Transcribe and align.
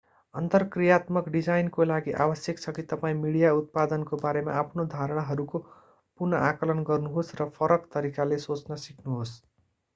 अन्तर्क्रियात्मक 0.35 1.27
डिजाइनको 1.33 1.85
लागि 1.85 2.15
आवश्यक 2.25 2.61
छ 2.61 2.73
कि 2.77 2.85
तपाईं 2.93 3.19
मिडिया 3.19 3.51
उत्पादनको 3.59 4.19
बारेमा 4.23 4.57
आफ्ना 4.63 4.87
धारणाहरूको 4.95 5.63
पुनः 6.19 6.49
आंकलन 6.49 6.83
गर्नुहोस् 6.91 7.33
र 7.37 7.51
फरक 7.55 7.89
तरिकाले 7.93 8.43
सोच्न 8.43 8.83
सिक्नुहोस् 8.83 9.39